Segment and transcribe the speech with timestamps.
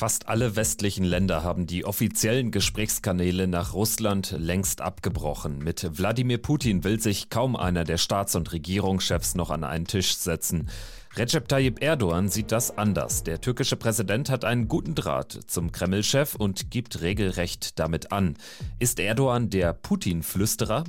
[0.00, 5.58] Fast alle westlichen Länder haben die offiziellen Gesprächskanäle nach Russland längst abgebrochen.
[5.58, 10.16] Mit Wladimir Putin will sich kaum einer der Staats- und Regierungschefs noch an einen Tisch
[10.16, 10.70] setzen.
[11.16, 13.24] Recep Tayyip Erdogan sieht das anders.
[13.24, 18.36] Der türkische Präsident hat einen guten Draht zum Kreml-Chef und gibt regelrecht damit an.
[18.78, 20.84] Ist Erdogan der Putin-Flüsterer?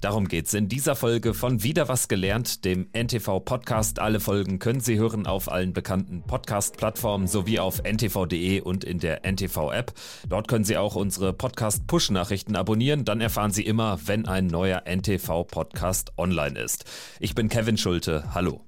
[0.00, 3.98] Darum geht's in dieser Folge von Wieder was gelernt, dem NTV-Podcast.
[3.98, 9.24] Alle Folgen können Sie hören auf allen bekannten Podcast-Plattformen sowie auf ntv.de und in der
[9.24, 9.92] NTV-App.
[10.28, 13.04] Dort können Sie auch unsere Podcast-Push-Nachrichten abonnieren.
[13.04, 16.84] Dann erfahren Sie immer, wenn ein neuer NTV-Podcast online ist.
[17.18, 18.32] Ich bin Kevin Schulte.
[18.34, 18.64] Hallo.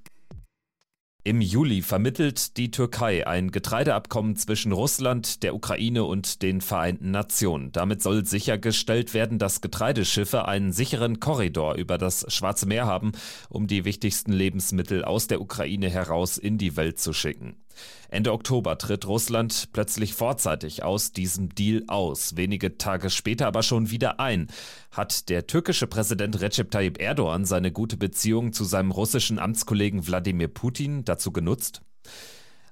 [1.27, 7.73] Im Juli vermittelt die Türkei ein Getreideabkommen zwischen Russland, der Ukraine und den Vereinten Nationen.
[7.73, 13.11] Damit soll sichergestellt werden, dass Getreideschiffe einen sicheren Korridor über das Schwarze Meer haben,
[13.49, 17.57] um die wichtigsten Lebensmittel aus der Ukraine heraus in die Welt zu schicken.
[18.09, 23.91] Ende Oktober tritt Russland plötzlich vorzeitig aus diesem Deal aus, wenige Tage später aber schon
[23.91, 24.49] wieder ein.
[24.91, 30.49] Hat der türkische Präsident Recep Tayyip Erdogan seine gute Beziehung zu seinem russischen Amtskollegen Wladimir
[30.49, 31.83] Putin dazu genutzt?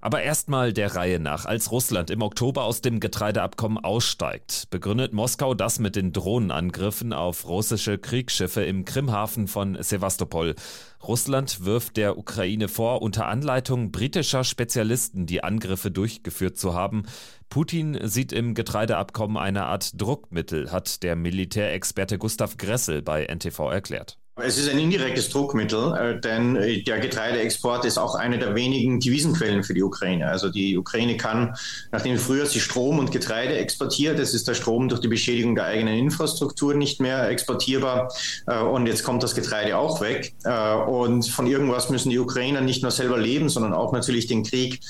[0.05, 1.47] Aber erstmal der Reihe nach.
[1.47, 7.49] Als Russland im Oktober aus dem Getreideabkommen aussteigt, begründet Moskau das mit den Drohnenangriffen auf
[7.49, 10.57] russische Kriegsschiffe im Krimhafen von Sevastopol.
[11.03, 17.05] Russland wirft der Ukraine vor, unter Anleitung britischer Spezialisten die Angriffe durchgeführt zu haben.
[17.49, 24.19] Putin sieht im Getreideabkommen eine Art Druckmittel, hat der Militärexperte Gustav Gressel bei NTV erklärt.
[24.37, 28.99] Es ist ein indirektes Druckmittel, äh, denn äh, der Getreideexport ist auch eine der wenigen
[28.99, 30.27] Devisenquellen für die Ukraine.
[30.27, 31.55] Also die Ukraine kann,
[31.93, 35.67] nachdem früher sie Strom und Getreide exportiert, es ist der Strom durch die Beschädigung der
[35.67, 38.13] eigenen Infrastruktur nicht mehr exportierbar
[38.49, 40.35] äh, und jetzt kommt das Getreide auch weg.
[40.45, 44.81] Und von irgendwas müssen die Ukrainer nicht nur selber leben, sondern auch natürlich den Krieg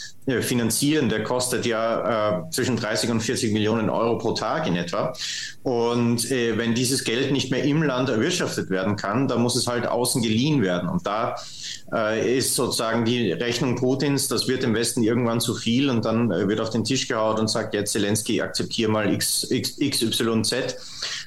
[0.40, 1.08] finanzieren.
[1.08, 5.12] Der kostet ja zwischen 30 und 40 Millionen Euro pro Tag in etwa.
[5.62, 9.86] Und wenn dieses Geld nicht mehr im Land erwirtschaftet werden kann, da muss es halt
[9.86, 10.88] außen geliehen werden.
[10.88, 11.36] Und da
[11.92, 16.30] äh, ist sozusagen die Rechnung Putins, das wird im Westen irgendwann zu viel und dann
[16.30, 20.52] äh, wird auf den Tisch gehauen und sagt, jetzt Zelensky, akzeptier mal X, X, XYZ.
[20.52, 20.66] Äh,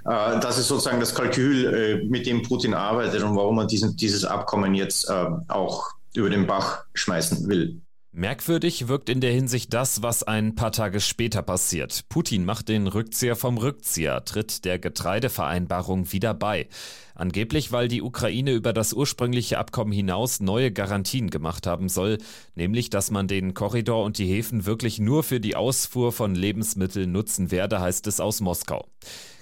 [0.05, 4.23] das ist sozusagen das Kalkül, äh, mit dem Putin arbeitet und warum er diesen, dieses
[4.23, 7.81] Abkommen jetzt äh, auch über den Bach schmeißen will.
[8.11, 12.05] Merkwürdig wirkt in der Hinsicht das, was ein paar Tage später passiert.
[12.09, 16.67] Putin macht den Rückzieher vom Rückzieher, tritt der Getreidevereinbarung wieder bei.
[17.13, 22.17] Angeblich, weil die Ukraine über das ursprüngliche Abkommen hinaus neue Garantien gemacht haben soll,
[22.55, 27.11] nämlich dass man den Korridor und die Häfen wirklich nur für die Ausfuhr von Lebensmitteln
[27.11, 28.87] nutzen werde, heißt es aus Moskau.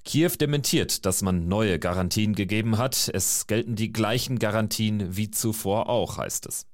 [0.05, 3.09] Kiew dementiert, dass man neue Garantien gegeben hat.
[3.11, 6.67] Es gelten die gleichen Garantien wie zuvor auch, heißt es.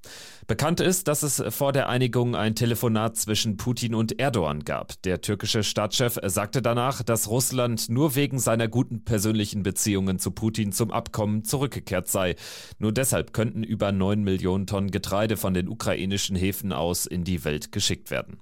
[0.47, 5.01] Bekannt ist, dass es vor der Einigung ein Telefonat zwischen Putin und Erdogan gab.
[5.03, 10.73] Der türkische Staatschef sagte danach, dass Russland nur wegen seiner guten persönlichen Beziehungen zu Putin
[10.73, 12.35] zum Abkommen zurückgekehrt sei.
[12.79, 17.45] Nur deshalb könnten über 9 Millionen Tonnen Getreide von den ukrainischen Häfen aus in die
[17.45, 18.41] Welt geschickt werden.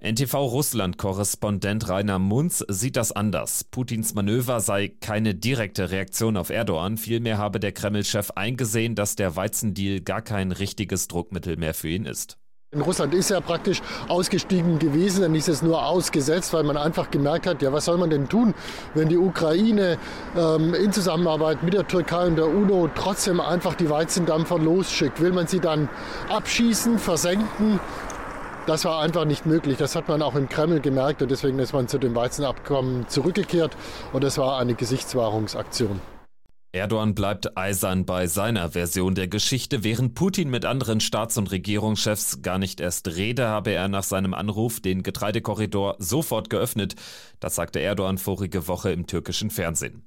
[0.00, 3.64] NTV-Russland-Korrespondent Rainer Munz sieht das anders.
[3.64, 9.34] Putins Manöver sei keine direkte Reaktion auf Erdogan, vielmehr habe der Kreml-Chef eingesehen, dass der
[9.34, 12.38] Weizendeal gar kein richtiges Druckmittel mehr für ihn ist.
[12.70, 17.10] In Russland ist ja praktisch ausgestiegen gewesen, dann ist es nur ausgesetzt, weil man einfach
[17.10, 18.54] gemerkt hat, ja, was soll man denn tun,
[18.94, 19.98] wenn die Ukraine
[20.36, 25.20] ähm, in Zusammenarbeit mit der Türkei und der UNO trotzdem einfach die Weizendampfer losschickt?
[25.20, 25.88] Will man sie dann
[26.28, 27.80] abschießen, versenken
[28.68, 29.78] das war einfach nicht möglich.
[29.78, 33.76] Das hat man auch im Kreml gemerkt und deswegen ist man zu dem Weizenabkommen zurückgekehrt
[34.12, 36.00] und das war eine Gesichtswahrungsaktion.
[36.72, 42.42] Erdogan bleibt eisern bei seiner Version der Geschichte, während Putin mit anderen Staats- und Regierungschefs
[42.42, 46.94] gar nicht erst rede, habe er nach seinem Anruf den Getreidekorridor sofort geöffnet.
[47.40, 50.02] Das sagte Erdogan vorige Woche im türkischen Fernsehen.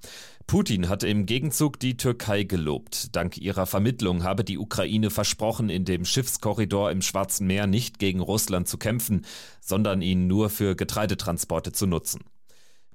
[0.45, 3.15] Putin hatte im Gegenzug die Türkei gelobt.
[3.15, 8.19] Dank ihrer Vermittlung habe die Ukraine versprochen, in dem Schiffskorridor im Schwarzen Meer nicht gegen
[8.19, 9.25] Russland zu kämpfen,
[9.61, 12.21] sondern ihn nur für Getreidetransporte zu nutzen.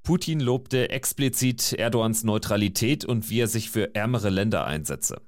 [0.07, 5.21] Putin lobte explizit Erdogans Neutralität und wie er sich für ärmere Länder einsetze.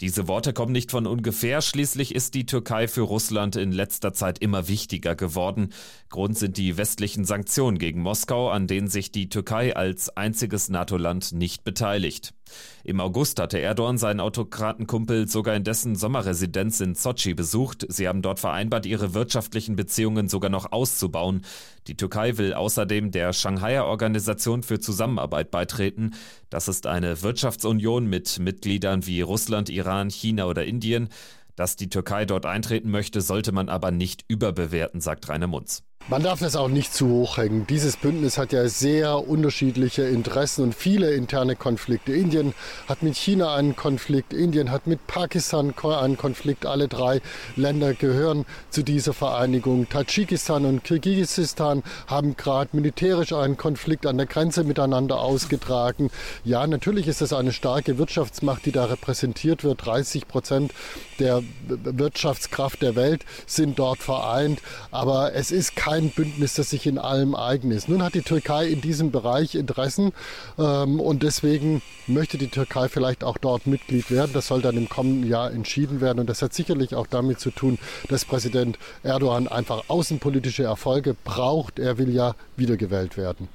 [0.00, 1.62] Diese Worte kommen nicht von ungefähr.
[1.62, 5.72] Schließlich ist die Türkei für Russland in letzter Zeit immer wichtiger geworden.
[6.08, 11.34] Grund sind die westlichen Sanktionen gegen Moskau, an denen sich die Türkei als einziges NATO-Land
[11.34, 12.34] nicht beteiligt.
[12.82, 17.86] Im August hatte Erdogan seinen Autokratenkumpel sogar in dessen Sommerresidenz in Sochi besucht.
[17.88, 21.42] Sie haben dort vereinbart, ihre wirtschaftlichen Beziehungen sogar noch auszubauen.
[21.88, 26.14] Die Türkei will außerdem der Shanghaier Organisation für Zusammenarbeit beitreten.
[26.48, 31.08] Das ist eine Wirtschaftsunion mit Mitgliedern wie Russland, Iran, China oder Indien.
[31.56, 35.82] Dass die Türkei dort eintreten möchte, sollte man aber nicht überbewerten, sagt Rainer Munz.
[36.08, 37.64] Man darf das auch nicht zu hoch hängen.
[37.68, 42.12] Dieses Bündnis hat ja sehr unterschiedliche Interessen und viele interne Konflikte.
[42.12, 42.54] Indien
[42.88, 46.66] hat mit China einen Konflikt, Indien hat mit Pakistan einen Konflikt.
[46.66, 47.20] Alle drei
[47.54, 49.88] Länder gehören zu dieser Vereinigung.
[49.88, 56.10] Tadschikistan und Kirgisistan haben gerade militärisch einen Konflikt an der Grenze miteinander ausgetragen.
[56.44, 59.86] Ja, natürlich ist es eine starke Wirtschaftsmacht, die da repräsentiert wird.
[59.86, 60.72] 30 Prozent
[61.20, 64.60] der Wirtschaftskraft der Welt sind dort vereint.
[64.90, 67.86] Aber es ist kein kein Bündnis, das sich in allem eigen ist.
[67.86, 70.12] Nun hat die Türkei in diesem Bereich Interessen
[70.58, 74.30] ähm, und deswegen möchte die Türkei vielleicht auch dort Mitglied werden.
[74.32, 77.50] Das soll dann im kommenden Jahr entschieden werden und das hat sicherlich auch damit zu
[77.50, 77.78] tun,
[78.08, 81.78] dass Präsident Erdogan einfach außenpolitische Erfolge braucht.
[81.78, 83.48] Er will ja wiedergewählt werden.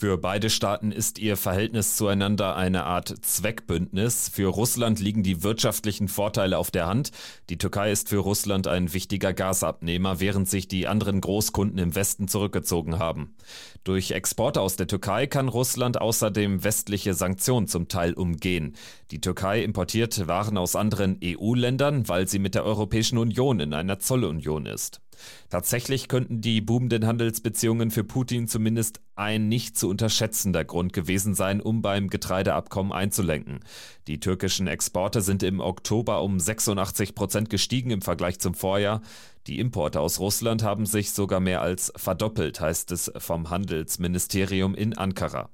[0.00, 4.28] Für beide Staaten ist ihr Verhältnis zueinander eine Art Zweckbündnis.
[4.32, 7.10] Für Russland liegen die wirtschaftlichen Vorteile auf der Hand.
[7.50, 12.28] Die Türkei ist für Russland ein wichtiger Gasabnehmer, während sich die anderen Großkunden im Westen
[12.28, 13.34] zurückgezogen haben.
[13.82, 18.76] Durch Exporte aus der Türkei kann Russland außerdem westliche Sanktionen zum Teil umgehen.
[19.10, 23.98] Die Türkei importiert Waren aus anderen EU-Ländern, weil sie mit der Europäischen Union in einer
[23.98, 25.00] Zollunion ist.
[25.50, 31.60] Tatsächlich könnten die boomenden Handelsbeziehungen für Putin zumindest ein nicht zu unterschätzender Grund gewesen sein,
[31.60, 33.60] um beim Getreideabkommen einzulenken.
[34.06, 39.02] Die türkischen Exporte sind im Oktober um 86 Prozent gestiegen im Vergleich zum Vorjahr.
[39.46, 44.96] Die Importe aus Russland haben sich sogar mehr als verdoppelt, heißt es vom Handelsministerium in
[44.96, 45.50] Ankara.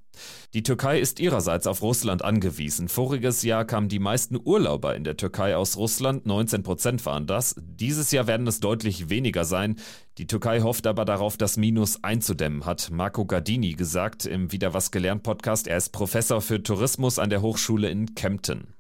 [0.55, 2.89] Die Türkei ist ihrerseits auf Russland angewiesen.
[2.89, 7.57] Voriges Jahr kamen die meisten Urlauber in der Türkei aus Russland, 19 Prozent waren das.
[7.59, 9.77] Dieses Jahr werden es deutlich weniger sein.
[10.19, 14.91] Die Türkei hofft aber darauf, das Minus einzudämmen, hat Marco Gardini gesagt im Wieder was
[14.91, 15.67] gelernt Podcast.
[15.67, 18.75] Er ist Professor für Tourismus an der Hochschule in Kempten.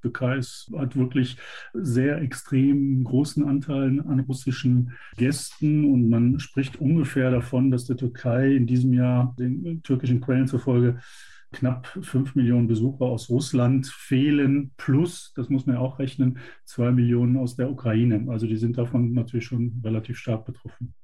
[0.00, 0.40] Türkei
[0.76, 1.36] hat wirklich
[1.74, 8.54] sehr extrem großen Anteil an russischen Gästen und man spricht ungefähr davon, dass der Türkei
[8.54, 11.00] in diesem Jahr den türkischen Quellen zufolge
[11.52, 16.90] knapp fünf Millionen Besucher aus Russland fehlen, plus, das muss man ja auch rechnen, zwei
[16.90, 18.26] Millionen aus der Ukraine.
[18.28, 20.94] Also die sind davon natürlich schon relativ stark betroffen.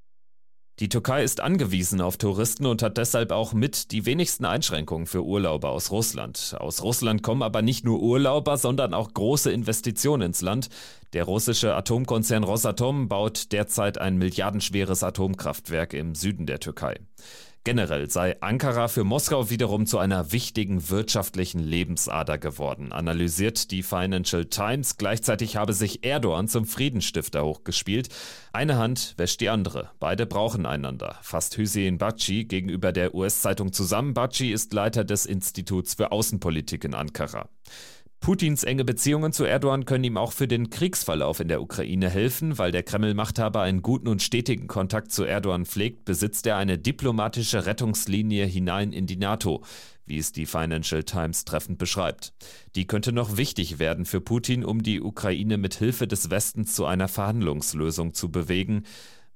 [0.81, 5.25] Die Türkei ist angewiesen auf Touristen und hat deshalb auch mit die wenigsten Einschränkungen für
[5.25, 6.57] Urlauber aus Russland.
[6.59, 10.71] Aus Russland kommen aber nicht nur Urlauber, sondern auch große Investitionen ins Land.
[11.13, 16.99] Der russische Atomkonzern Rosatom baut derzeit ein milliardenschweres Atomkraftwerk im Süden der Türkei.
[17.65, 24.45] Generell sei Ankara für Moskau wiederum zu einer wichtigen wirtschaftlichen Lebensader geworden, analysiert die Financial
[24.45, 24.99] Times.
[24.99, 28.11] Gleichzeitig habe sich Erdogan zum Friedensstifter hochgespielt.
[28.53, 29.89] Eine Hand wäscht die andere.
[29.99, 34.13] Beide brauchen einander, fasst Hüseyin Bakci gegenüber der US-Zeitung zusammen.
[34.13, 37.49] Bakci ist Leiter des Instituts für Außenpolitik in Ankara.
[38.25, 42.57] Putins enge Beziehungen zu Erdogan können ihm auch für den Kriegsverlauf in der Ukraine helfen,
[42.57, 47.67] weil der Kreml-Machthaber einen guten und stetigen Kontakt zu Erdogan pflegt, besitzt er eine diplomatische
[47.67, 49.63] Rettungslinie hinein in die NATO,
[50.07, 52.33] wie es die Financial Times treffend beschreibt.
[52.77, 56.87] Die könnte noch wichtig werden für Putin, um die Ukraine mit Hilfe des Westens zu
[56.87, 58.85] einer Verhandlungslösung zu bewegen,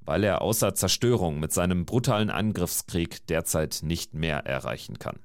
[0.00, 5.18] weil er außer Zerstörung mit seinem brutalen Angriffskrieg derzeit nicht mehr erreichen kann.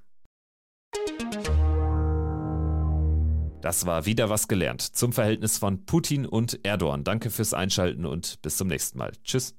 [3.64, 7.06] Das war wieder was gelernt zum Verhältnis von Putin und Erdogan.
[7.06, 9.14] Danke fürs Einschalten und bis zum nächsten Mal.
[9.24, 9.56] Tschüss.